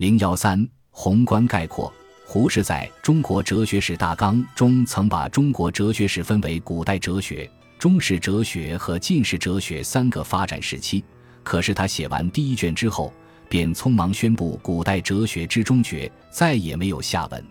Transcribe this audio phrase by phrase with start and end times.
[0.00, 1.92] 零幺三宏观概括。
[2.24, 7.46] 胡适在中国哲学史大纲中曾把中国哲学史分为古代哲学、
[7.78, 11.04] 中世哲学和近世哲学三个发展时期。
[11.42, 13.12] 可是他写完第一卷之后，
[13.46, 17.44] 便匆忙宣布古代哲学之终绝，再也没有下文。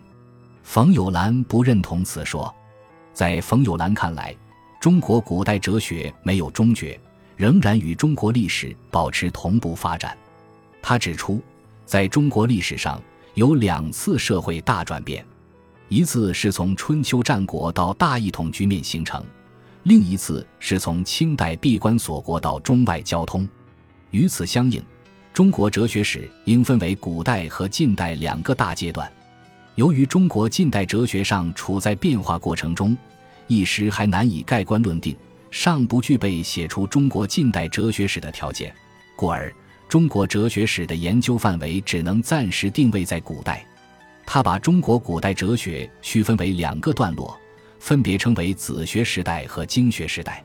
[0.64, 2.52] 冯友兰不认同此说，
[3.14, 4.34] 在冯友兰看来，
[4.80, 6.98] 中国古代哲学没有终绝，
[7.36, 10.18] 仍然与中国历史保持同步发展。
[10.82, 11.40] 他指出，
[11.90, 13.02] 在中国历史上。
[13.34, 15.24] 有两次社会大转变，
[15.88, 19.24] 一次是从春秋战国到大一统局面形成，
[19.84, 23.48] 另一次是从清代闭关锁国到中外交通。
[24.10, 24.82] 与此相应，
[25.32, 29.10] 中国哲学史应分为古代和近代两个大阶段。
[29.76, 32.96] 由于中国近代哲学上处在变化过程中，
[33.46, 35.16] 一时还难以盖棺论定，
[35.52, 38.74] 尚不具备写出中国近代哲学史的条件，
[39.16, 39.54] 故而。
[39.90, 43.66] 中国哲学史的研究范围只能暂时定位在古代。
[44.24, 47.36] 他把中国古代哲学区分为两个段落，
[47.80, 50.44] 分别称为子学时代和经学时代。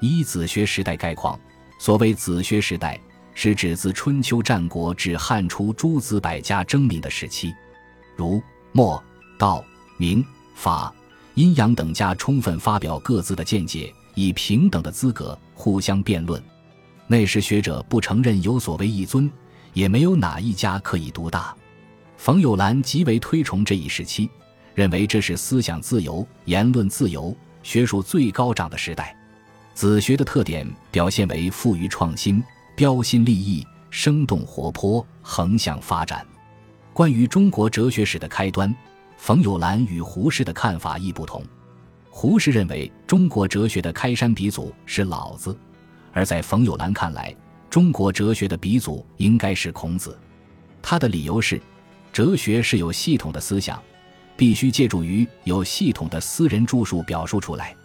[0.00, 1.36] 依子学时代概况，
[1.80, 2.96] 所谓子学时代，
[3.34, 7.52] 是指自春秋战国至汉初诸子百家争鸣的时期，
[8.14, 9.02] 如墨、
[9.36, 9.64] 道、
[9.96, 10.24] 明、
[10.54, 10.94] 法、
[11.34, 16.40] 阴阳等家充分发表各自的见解，以平等的资格互相辩论。
[17.08, 19.30] 那时学者不承认有所谓一尊，
[19.72, 21.54] 也没有哪一家可以独大。
[22.16, 24.28] 冯友兰极为推崇这一时期，
[24.74, 29.16] 认为这是思想自由、言论自由、学术最高涨的时代。
[29.74, 32.42] 子学的特点表现为富于创新、
[32.74, 36.26] 标新立异、生动活泼、横向发展。
[36.92, 38.74] 关于中国哲学史的开端，
[39.18, 41.44] 冯友兰与胡适的看法亦不同。
[42.08, 45.54] 胡适认为中国哲学的开山鼻祖是老子。
[46.16, 47.36] 而在冯友兰看来，
[47.68, 50.18] 中国哲学的鼻祖应该是孔子。
[50.80, 51.60] 他的理由是，
[52.10, 53.78] 哲学是有系统的思想，
[54.34, 57.76] 必须借助于有系统的私人著述表述出来。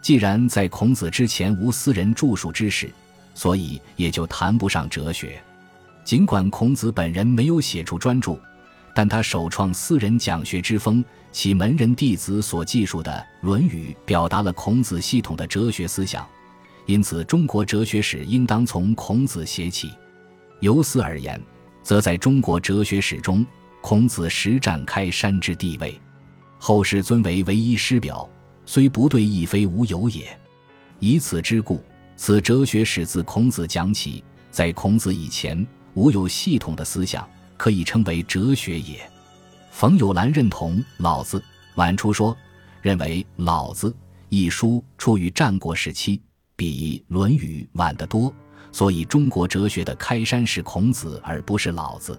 [0.00, 2.88] 既然在孔子之前无私人著述之事，
[3.34, 5.42] 所以也就谈不上哲学。
[6.04, 8.38] 尽管孔子本人没有写出专著，
[8.94, 13.10] 但他首创私人讲学之风，其门人弟子所记述的
[13.44, 16.24] 《论语》，表达了孔子系统的哲学思想。
[16.86, 19.92] 因此，中国哲学史应当从孔子写起。
[20.60, 21.40] 由此而言，
[21.82, 23.44] 则在中国哲学史中，
[23.80, 26.00] 孔子实占开山之地位，
[26.58, 28.28] 后世尊为唯一师表，
[28.66, 30.36] 虽不对，亦非无有也。
[30.98, 31.82] 以此之故，
[32.16, 39.08] 此哲学史自孔子讲起，在孔子以前，无有系统的思想，可以称为哲学也。
[39.70, 41.42] 冯友兰认同老子，
[41.76, 42.36] 晚出说，
[42.80, 43.90] 认为《老子》
[44.28, 46.20] 一书出于战国时期。
[46.56, 48.32] 比《论语》晚得多，
[48.70, 52.18] 所以中国哲学的开山是孔子，而不是老子。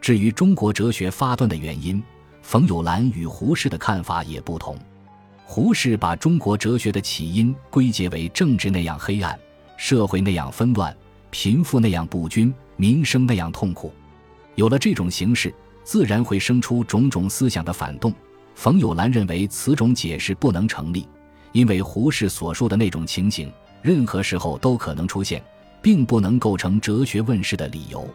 [0.00, 2.02] 至于中国哲学发端的原因，
[2.42, 4.76] 冯友兰与胡适的看法也不同。
[5.44, 9.38] 胡适把中国哲学的起因归结为政治那样黑暗，
[9.76, 10.96] 社会那样纷乱，
[11.30, 13.92] 贫富那样不均，民生那样痛苦。
[14.54, 18.12] 有了这种形势，自然会生出种种思想的反动。
[18.54, 21.06] 冯友兰认为此种解释不能成立，
[21.52, 23.52] 因为胡适所述的那种情形。
[23.80, 25.42] 任何时候都可能出现，
[25.82, 28.08] 并不能构成哲学问世的理由。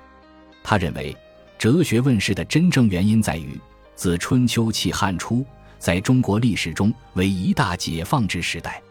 [0.63, 1.15] 他认为，
[1.57, 3.59] 哲学问世的真正原因在于，
[3.93, 5.45] 自春秋起汉初，
[5.77, 8.81] 在中国历史中为一大解放之时代，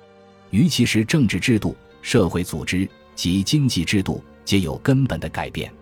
[0.50, 5.72] 于其是政治制度、社会组织及经济制度皆有根本的改变，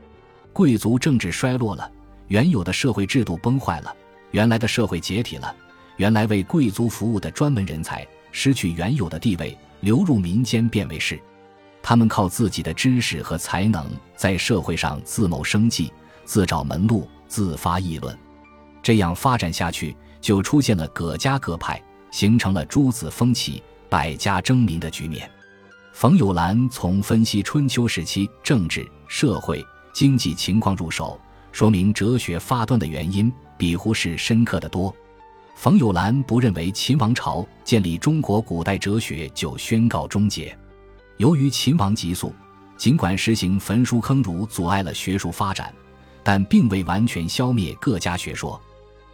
[0.52, 1.90] 贵族政治衰落了，
[2.28, 3.92] 原有的社会制度崩坏了，
[4.30, 5.52] 原来的社会解体了，
[5.96, 9.56] 原来为贵族服务的专门人才失去原有的地位。
[9.80, 11.20] 流入民间变为士，
[11.82, 13.86] 他们靠自己的知识和才能
[14.16, 15.92] 在社会上自谋生计、
[16.24, 18.18] 自找门路、自发议论。
[18.82, 25.30] 这样发展下去，就出现了各家各派，形成了诸子风起、百家争鸣的局面。
[25.92, 29.62] 冯友兰从分析春秋时期政治、社会、
[29.92, 31.20] 经济情况入手，
[31.52, 34.94] 说明哲学发端的原因，比胡适深刻的多。
[35.54, 40.56] 冯友兰不认为秦王朝建立中国古代哲学就宣告终结。
[41.16, 42.34] 由于秦王急速，
[42.76, 45.72] 尽管实行焚书坑儒，阻碍了学术发展，
[46.22, 48.60] 但并未完全消灭各家学说。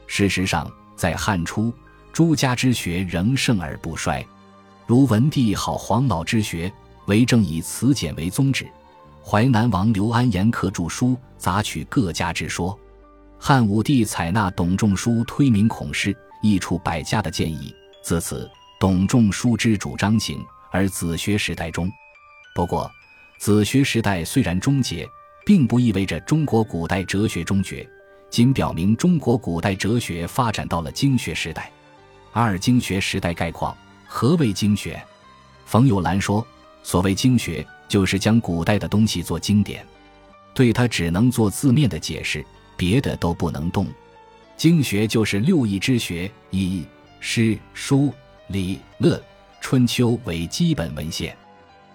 [0.07, 1.73] 事实上，在汉初，
[2.13, 4.27] 诸家之学仍盛而不衰。
[4.87, 6.73] 如文帝好黄老之学，
[7.07, 8.65] 为政以辞简为宗旨；
[9.23, 12.77] 淮南王刘安严刻著书，杂取各家之说；
[13.39, 16.17] 汉武帝采纳董仲舒推明孔氏。
[16.41, 21.91] 益处百家的建议，自此董仲舒之主张行，而子学时代中。
[22.55, 22.91] 不过，
[23.39, 25.09] 子学时代虽然终结，
[25.45, 27.89] 并不意味着中国古代哲学终结。
[28.29, 31.71] 仅表明中国古代哲学发展到了经学时代。
[32.33, 33.77] 二、经学时代概况。
[34.07, 35.01] 何谓经学？
[35.65, 36.47] 冯友兰说
[36.83, 39.87] ：“所谓经学，就是将古代的东西做经典，
[40.53, 42.45] 对它只能做字面的解释，
[42.77, 43.87] 别的都不能动。
[44.61, 46.85] 经学就是六艺之学，以
[47.19, 48.13] 诗、书、
[48.49, 49.19] 礼、乐、
[49.59, 51.35] 春秋为基本文献。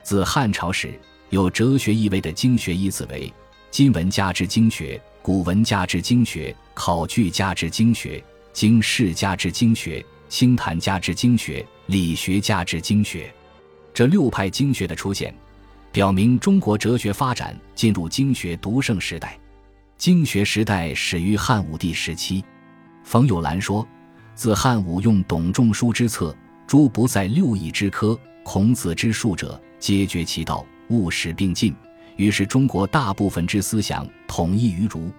[0.02, 3.32] 自汉朝时，有哲学意味的经学一词为：
[3.70, 13.32] 今文家之经学、古文家之经学、考据家之经学、经世家之经学。”清谈家之经学，理学家之经学，
[13.94, 15.32] 这六派经学的出现，
[15.92, 19.38] 表明中国哲学发展进入经学独盛时代。
[20.00, 22.44] 经学时代始于汉武帝时期。
[23.06, 23.88] 冯友兰说
[24.34, 26.36] ：“自汉武用董仲舒之策，
[26.66, 31.74] 诸不在六艺之科，孔子之术者，皆绝其道，务实并进。
[32.16, 35.12] 于是中国大部分之思想统一于儒，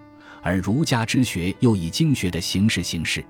[0.42, 3.24] 而儒家之学又以经学的形式行事。”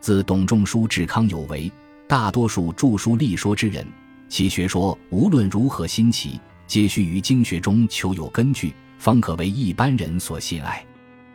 [0.00, 1.70] 自董仲舒至康有为，
[2.08, 3.86] 大多数著书立说之人，
[4.30, 10.82] 其学说无论如何新奇，皆需于经学中求有根据，方可为一般人所信爱。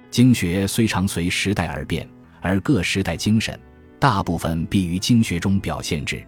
[0.10, 2.10] 经学虽常随时代而变，
[2.42, 3.60] 而各时代精神
[4.00, 6.24] 大部分必于经学中表现之。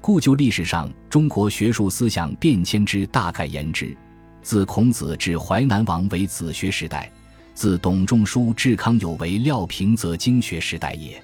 [0.00, 3.94] 故就历史上中国学术思想变迁之大概言之，
[4.42, 7.12] 自孔子至淮南王为子学时代，
[7.52, 11.22] 自董仲舒至康有为廖平则经学时代也。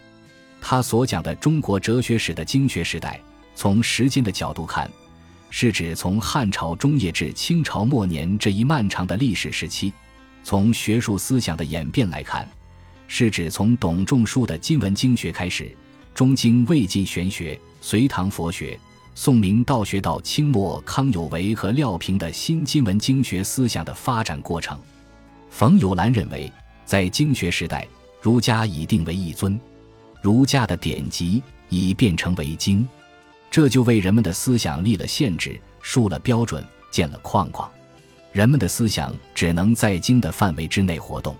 [0.60, 3.18] 他所讲的中国哲学史的经学时代，
[3.54, 4.90] 从时间的角度看，
[5.48, 9.90] 是指从汉朝中叶至清朝末年这一漫长的历史时期；
[10.42, 12.46] 从学术思想的演变来看，
[13.08, 15.74] 是指从董仲舒的今文经学开始，
[16.14, 18.78] 中经魏晋玄学、隋唐佛学、
[19.14, 24.78] 宋明道学到清末康有为和廖平的新今文经学思想的发展过程。
[25.50, 26.52] 冯友兰认为，
[26.84, 27.86] 在经学时代，
[28.20, 29.58] 儒家已定为一尊。
[30.20, 32.86] 儒家的典籍已变成为经，
[33.50, 37.70] 这就为人们的思想立了限制，树了标准，建了框框。
[38.32, 41.34] 人们的思想只能在经的范围之内活动，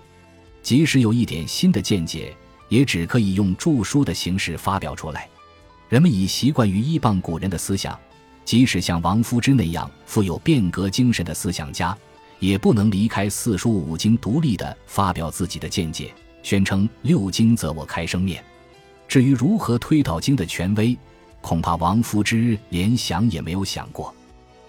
[0.67, 2.35] 即使有一点新的见解，
[2.67, 5.29] 也只可以用著书的形式发表出来。
[5.87, 7.97] 人们已习惯于依傍古人的思想，
[8.43, 11.97] 即使像王夫之那样富有变革精神的思想家，
[12.39, 18.43] 也不能离开四书五经独立的发表自己的见解，宣称六经则我开生面。
[19.07, 20.97] 至于如何推导经的权威，
[21.39, 24.13] 恐怕王夫之连想也没有想过。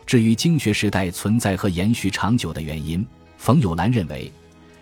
[0.06, 3.04] 至于经学时代存在和延续长久的原因，
[3.36, 4.32] 冯友兰认为，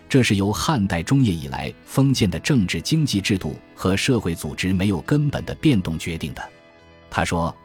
[0.09, 6.49] 这是由汉代中叶以来封建的政治经济制度和社会组织没有根本的变动决定的。
[7.09, 7.55] 他说：“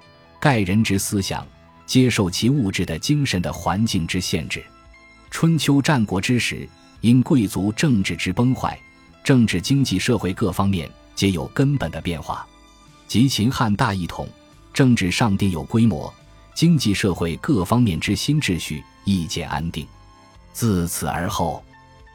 [0.40, 1.46] 盖人之思想，
[1.86, 4.62] 接受其物质的精神的环境之限制。
[5.30, 6.68] 春秋战国之时，
[7.00, 8.78] 因贵族政治之崩坏，
[9.24, 12.44] 政治、经济、社会各方面。”皆有根本的变化，
[13.06, 14.26] 及秦汉大一统，
[14.72, 16.12] 政治上定有规模，
[16.54, 19.86] 经济社会各方面之新秩序亦渐安定。
[20.54, 21.62] 自此而后，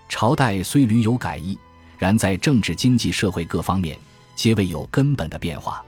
[0.09, 1.57] 朝代虽屡有改易，
[1.98, 3.98] 然在政治、经济、社会各方面
[4.36, 5.83] 皆未有根本的变化，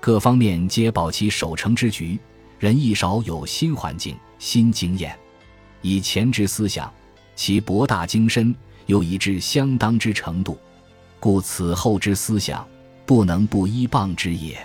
[0.00, 2.18] 各方面皆保其守成之局，
[2.58, 5.16] 人亦少有新环境、新经验。
[5.80, 6.92] 以前之思想，
[7.34, 8.54] 其博大精深，
[8.86, 10.58] 又已至相当之程度。
[11.18, 12.66] 故此后之思想，
[13.06, 14.58] 不能不依傍之也。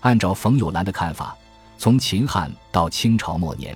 [0.00, 1.36] 按照冯友兰的看法，
[1.78, 3.74] 从秦汉到清朝末年，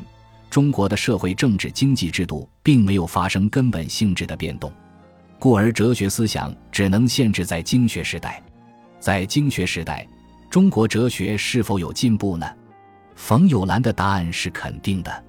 [0.50, 4.70] 中国的社会、政治、经济制度并没有发生根本性质的变动，
[5.38, 8.42] 故而哲学思想只能限制在经学时代。
[8.98, 10.06] 在经学时代，
[10.50, 12.46] 中国哲学是否有进步呢？
[13.14, 15.24] 冯友兰的答案是肯定的。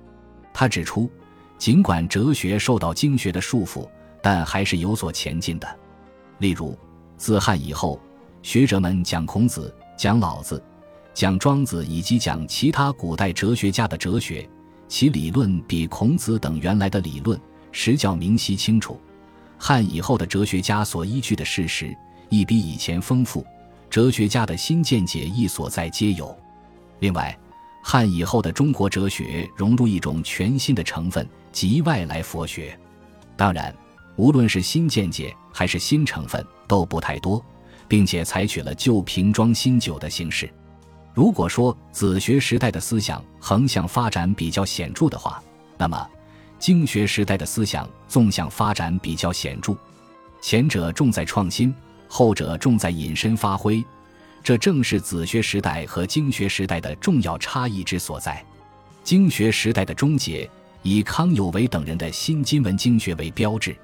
[0.51, 1.09] 他指出，
[1.57, 3.87] 尽管哲学受到经学的束缚，
[4.23, 5.79] 但还是有所前进的。
[6.39, 6.75] 例如，
[7.15, 8.01] 自汉以后，
[8.41, 10.61] 学者们讲孔子、讲老子、
[11.13, 14.49] 讲庄子以及讲其他古代哲学家的哲学，
[14.91, 17.39] 其理论比孔子等原来的理论
[17.71, 18.99] 实较明晰清楚。
[19.57, 21.95] 汉以后的哲学家所依据的事实
[22.27, 23.45] 亦比以前丰富，
[23.89, 26.37] 哲学家的新见解亦所在皆有。
[26.99, 27.35] 另外，
[27.81, 32.77] 汉以后的中国哲学融入一种全新的成分，即外来佛学。
[33.37, 33.73] 当然。
[34.17, 37.43] 无论是新见解还是新成分都不太多，
[37.87, 40.53] 并且采取了旧瓶装新酒的形式。
[41.13, 45.41] 如果说子学时代的思想横向发展比较显著的话，
[45.77, 46.09] 那么
[46.57, 49.75] 经学时代的思想纵向发展比较显著。
[50.41, 51.73] 前者重在创新，
[52.07, 53.83] 后者重在引申发挥，
[54.41, 58.43] 这正是子学时代和经学时代的重要差异之所在。
[59.03, 60.49] 经学时代的终结，
[60.81, 63.75] 以康有为等人的新今文经学为标志。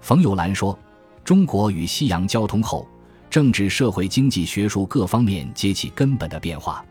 [0.00, 0.76] 冯友兰说
[1.22, 2.88] ：“中国与西洋交通后，
[3.32, 6.84] 政治、社会、经济、学术各方面皆起根本的变化。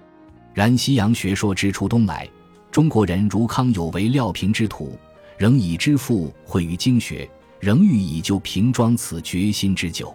[0.56, 2.28] 然西洋学说之初东来，
[2.72, 4.98] 中国人如康有为廖平之徒，
[5.38, 7.30] 仍以之父会于经学，
[7.60, 10.12] 仍欲以就平庄此决心之久。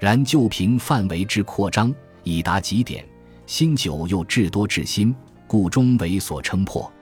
[0.00, 3.06] 然旧平范围之扩张已达极点，
[3.46, 5.14] 新酒又至多至新，
[5.46, 6.92] 故终为所称破。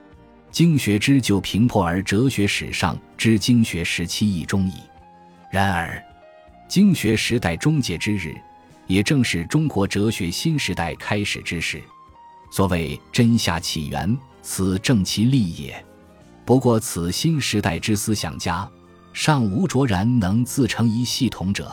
[0.51, 4.73] 经学之就平破而哲学史上之经学时期亦终矣。
[5.51, 5.99] 然而，
[6.67, 8.35] 经学时代终结之日，
[8.91, 11.81] 也正是中国哲学新时代开始之时。
[12.51, 15.85] 所谓真下起源，此正其立也。
[16.43, 18.69] 不过，此新时代之思想家，
[19.13, 21.71] 尚无卓然能自成一系统者，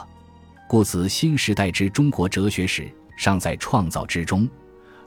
[0.68, 4.48] 故此新时代之中国哲学史尚在创造之中，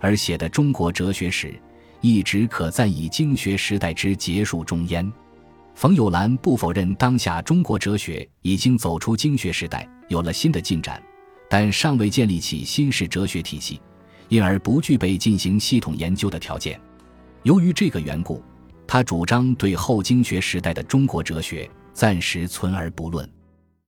[0.02, 1.58] 而写的中国哲学史。
[2.02, 5.10] 一直可暂以经学时代之结束中焉。
[5.76, 11.02] 冯友兰不否认当下中国哲学已经走出经学时代，有了新的进展，
[11.54, 13.82] 但尚未建立起新式哲学体系，
[14.30, 16.80] 因而不具备进行系统研究的条件。
[17.44, 18.42] 由于这个缘故，
[18.88, 23.30] 他主张对后经学时代的中国哲学暂时存而不论。